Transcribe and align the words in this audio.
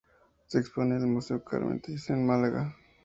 Se 0.47 0.57
expone 0.57 0.95
en 0.95 1.01
el 1.01 1.07
Museo 1.09 1.43
Carmen 1.43 1.79
Thyssen 1.79 2.25
Málaga. 2.25 2.75